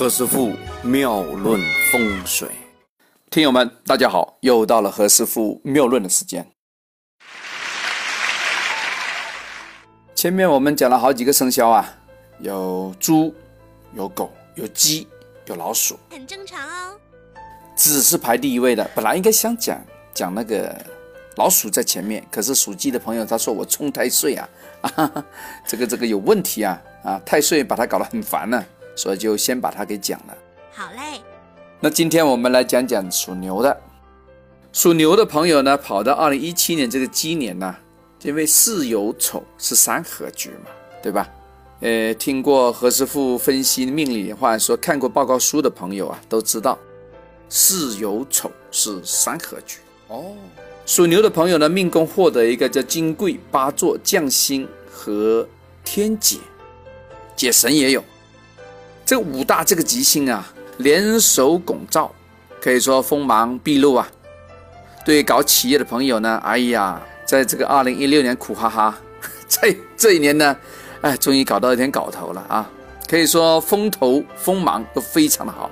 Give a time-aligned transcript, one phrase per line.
[0.00, 1.60] 何师傅妙论
[1.92, 2.48] 风水，
[3.28, 6.50] 听友们，大家好，又到了何师傅妙论的时间。
[10.14, 11.86] 前面我们讲了好几个生肖啊，
[12.38, 13.34] 有猪，
[13.92, 15.06] 有狗，有鸡，
[15.44, 16.98] 有老鼠，很正常哦。
[17.76, 19.78] 子是排第一位的，本来应该想讲
[20.14, 20.74] 讲那个
[21.36, 24.48] 老鼠在前面，可是属鸡的朋友他说我冲太岁啊，
[24.80, 25.24] 啊，
[25.68, 28.64] 这个这个有问题啊，啊，太岁把他搞得很烦呢。
[28.94, 30.36] 所以就先把它给讲了。
[30.72, 31.20] 好嘞，
[31.80, 33.80] 那今天我们来讲讲属牛的。
[34.72, 37.74] 属牛的朋友呢，跑到二零一七年这个鸡年呢，
[38.22, 40.70] 因为巳酉丑是三合局嘛，
[41.02, 41.28] 对吧？
[41.80, 46.78] 呃，听过何师傅分析命理，或者说看过报告书的朋友啊，都知道
[47.48, 49.78] 巳酉丑是三合局。
[50.08, 50.34] 哦，
[50.86, 55.48] 属牛的朋友呢，命宫获得一个叫金贵、八座、将星和
[55.82, 56.36] 天解，
[57.34, 58.04] 解神也有。
[59.10, 60.46] 这五大这个吉星啊，
[60.76, 62.14] 联手拱照，
[62.60, 64.08] 可以说锋芒毕露啊。
[65.04, 68.96] 对搞企业的朋友呢，哎呀，在这个二零一六年苦哈哈，
[69.48, 70.56] 在这一年呢，
[71.00, 72.70] 哎，终于搞到一点搞头了啊。
[73.08, 75.68] 可以说风头锋芒都非常的好。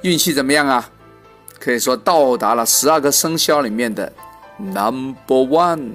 [0.00, 0.88] 运气怎么样啊？
[1.58, 4.10] 可以说到达了十二个生肖里面的
[4.56, 5.90] number one，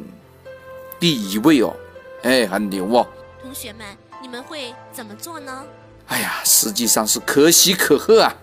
[1.00, 1.76] 第一位哦，
[2.22, 3.08] 哎，很牛哦。
[3.42, 3.84] 同学们。
[4.22, 5.64] 你们会怎么做呢？
[6.08, 8.36] 哎呀，实际上是可喜可贺啊！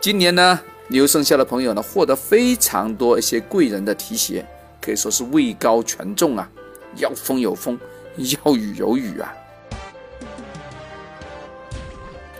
[0.00, 4.46] 今年呢，牛生肖的朋友呢，获得非常多一些贵人的提携，
[4.80, 6.48] 可以说是位高权重啊，
[6.96, 7.78] 要风有风，
[8.16, 9.32] 要雨有雨啊。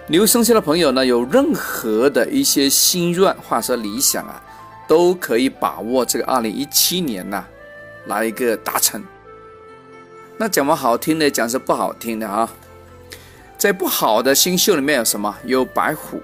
[0.06, 4.42] 牛生肖的朋友呢，有任何的一些心愿或者说理想啊，
[4.86, 7.44] 都可以把握这个二零一七年呐，
[8.06, 9.04] 来一个达成。
[10.40, 12.48] 那讲完好听的，讲是不好听的啊。
[13.56, 15.36] 在不好的星宿里面有什么？
[15.44, 16.22] 有白虎，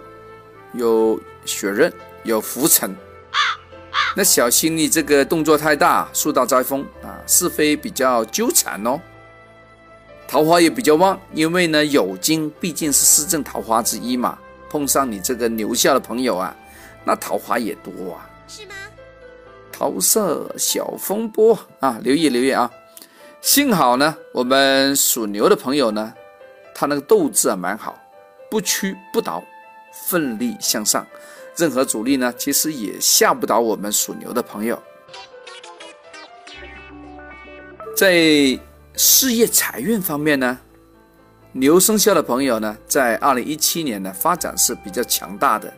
[0.72, 2.94] 有血刃，有浮尘。
[4.16, 9.00] 那小心你这个动作太大，树大招风啊，是非比较纠缠哦。
[10.28, 14.38] 桃花也比较旺，因为呢酉金毕竟是四正桃花之一嘛，
[14.70, 16.54] 碰上你这个牛下的朋友啊，
[17.04, 18.30] 那桃花也多啊。
[18.46, 18.74] 是吗？
[19.72, 22.70] 桃色小风波啊，留意留意啊。
[23.44, 26.14] 幸好呢，我们属牛的朋友呢，
[26.74, 27.94] 他那个斗志啊蛮好，
[28.50, 29.44] 不屈不挠，
[30.08, 31.06] 奋力向上，
[31.54, 34.82] 任何阻力呢，其实也吓不倒我们属牛的朋友。
[37.94, 38.58] 在
[38.96, 40.58] 事业财运方面呢，
[41.52, 45.70] 牛生肖的朋友呢，在二零一七年呢发展是比较强大的，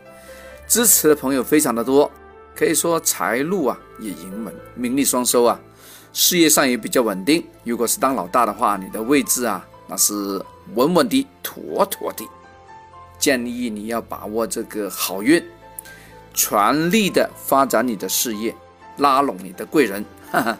[0.69, 2.09] 支持的朋友非常的多，
[2.55, 5.59] 可以说财路啊也盈门，名利双收啊。
[6.19, 7.45] 事业上也比较稳定。
[7.63, 12.27] 如果是当老大的话，你的位置啊，那是稳稳的、妥妥的。
[13.19, 15.39] 建议你要把握这个好运，
[16.33, 18.55] 全力的发展你的事业，
[18.97, 20.03] 拉拢你的贵人。
[20.31, 20.57] 哈哈，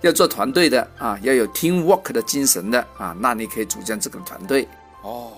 [0.00, 4.66] 要做团队的啊，要有 team work 的精神的啊，那你可以组建这个团队
[5.02, 5.34] 哦，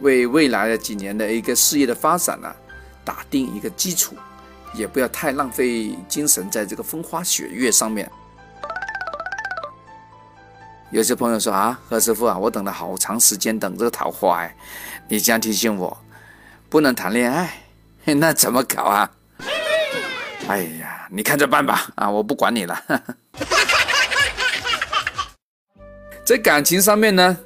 [0.00, 2.54] 为未来的几年的一个事业的发展呢，
[3.02, 4.14] 打定一个基础，
[4.74, 8.10] 也不要太浪费精神在这个风花雪月上面。
[10.90, 14.56] 有些朋友说啊，何师傅啊，我等了好长时间等这个桃花哎，
[15.06, 15.94] 你这样提醒我，
[16.70, 17.62] 不能谈恋爱，
[18.16, 19.10] 那怎么搞啊？
[20.48, 22.82] 哎呀，你看着办吧啊，我不管你了。
[26.24, 27.36] 在感情上面呢，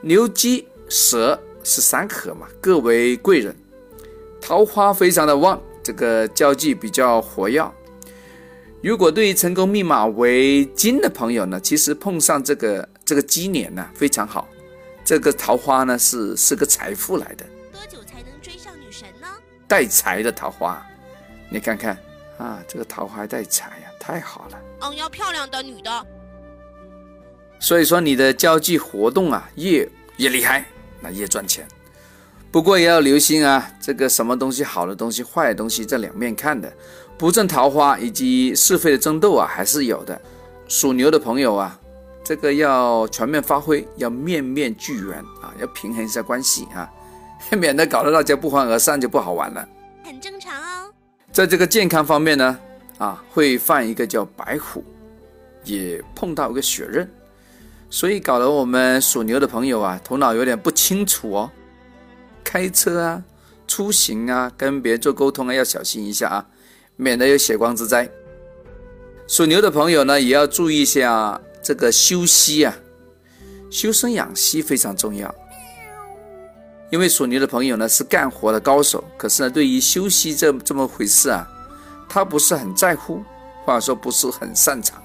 [0.00, 3.54] 牛鸡蛇是三合嘛，各为贵人，
[4.40, 7.62] 桃花非常的旺，这个交际比较活跃。
[8.82, 14.48] 如果对于成功密码为金的朋友呢，其实碰上这个这个鸡年呢非常好，
[15.04, 17.46] 这个桃花呢是是个财富来的。
[17.70, 19.28] 多久才能追上女神呢？
[19.68, 20.84] 带财的桃花，
[21.48, 21.96] 你看看
[22.38, 24.60] 啊，这个桃花带财呀，太好了。
[24.80, 26.06] 嗯，要漂亮的女的。
[27.60, 30.64] 所以说你的交际活动啊，越越厉害，
[31.00, 31.64] 那越赚钱。
[32.50, 36.70] 不过也要留心啊，这个什么东西好的东西、坏的东西，这两面看的，
[37.22, 40.20] 不正桃花以及是非的争斗啊，还是有的。
[40.66, 41.78] 属牛的朋友啊，
[42.24, 46.90] 这个要全面发挥，要面面俱圆啊，要平衡一下关系啊，
[47.56, 49.64] 免得搞得大家不欢而散就不好玩了。
[50.02, 50.92] 很正常哦。
[51.30, 52.58] 在这个健康方面呢，
[52.98, 54.82] 啊，会犯一个叫白虎，
[55.62, 57.08] 也碰到一个血刃，
[57.88, 61.50] 所以搞得我们属牛的朋友啊，头脑有点不清楚哦。
[62.42, 63.22] 开车啊，
[63.68, 66.46] 出行啊，跟别人做沟通啊，要小心一下啊，
[67.02, 68.08] 免得有血光之灾。
[69.26, 72.74] 属牛的朋友呢，也要注意一下这个休息啊，
[73.70, 75.34] 修身养息非常重要。
[76.90, 81.48] 因为属牛的朋友呢是干活的高手，可是呢对于休息这这么回事啊，
[82.08, 83.24] 他不是很在乎，
[83.64, 85.02] 或者说不是很擅长，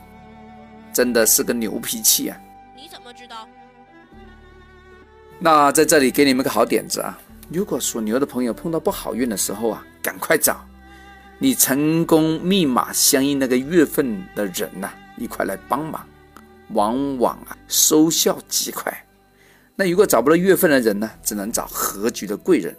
[0.92, 2.38] 真的是个牛脾气啊。
[2.76, 3.48] 你怎么知道？
[5.40, 7.18] 那在这里给你们个好点子啊，
[7.50, 10.66] 如果属牛的朋友碰到不好运的时候啊，赶快找
[11.40, 16.06] 你成功密码相应那个月份的人呐、一块来帮忙，
[16.70, 19.06] 往往啊收效极快。
[19.76, 22.76] 那如果找不到月份的人呢，只能找合局的贵人，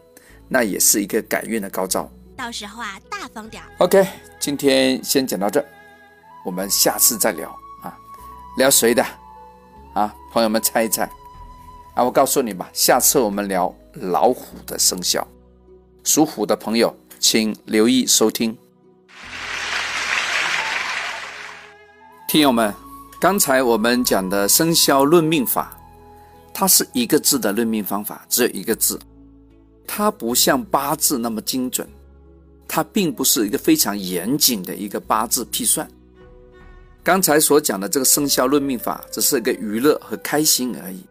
[0.49, 2.11] 那也是一个改运的高招。
[2.37, 3.63] 到时候啊，大方点。
[3.79, 4.07] OK，
[4.41, 5.65] 今天先讲到这，
[6.45, 7.49] 我们下次再聊
[7.83, 7.97] 啊，
[8.57, 9.05] 聊谁的
[9.95, 10.13] 啊？
[10.33, 11.09] 朋友们猜一猜
[11.95, 12.03] 啊！
[12.03, 15.27] 我告诉你吧，下次我们聊老虎的生肖，
[16.03, 18.57] 属虎的朋友请留意收听。
[22.29, 22.75] 听友们，
[23.21, 25.77] 刚才我们讲的生肖论命法，
[26.53, 28.99] 它是一个字的论命方法，只有一个字，
[29.87, 31.89] 它不像八字那么精准。
[32.71, 35.89] 它并不是一个非常严谨的一个八字批算。
[37.03, 41.03] 刚才所讲的这个生肖论命法，只是一个娱乐和开心而已。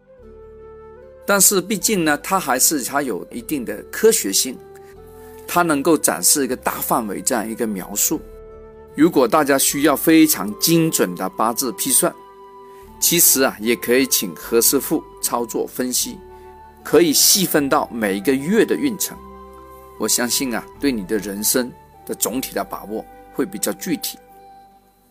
[1.25, 4.56] 但是毕竟呢，它还是它有一定的科学性，
[5.47, 8.19] 它能够展示一个大范围这样一个描述。
[8.95, 12.13] 如果大家需要非常精准的八字批算，
[12.99, 16.17] 其实啊，也可以请何师傅操作分析，
[16.83, 19.15] 可以细分到每一个月的运程。
[19.99, 21.71] 我相信啊，对你的人生
[22.05, 24.17] 的总体的把握会比较具体，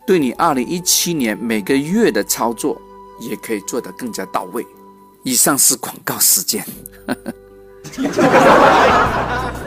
[0.05, 2.79] 对你二零一七年每个月的操作
[3.21, 4.65] 也可以做得更加到位。
[5.23, 6.65] 以上是广告时间，